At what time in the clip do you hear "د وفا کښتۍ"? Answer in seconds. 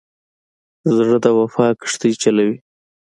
1.23-2.11